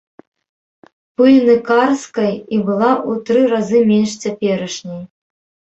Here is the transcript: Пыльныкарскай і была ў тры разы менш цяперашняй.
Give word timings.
Пыльныкарскай 1.21 2.33
і 2.53 2.57
была 2.71 2.91
ў 2.95 3.11
тры 3.29 3.41
разы 3.55 3.79
менш 3.95 4.11
цяперашняй. 4.25 5.03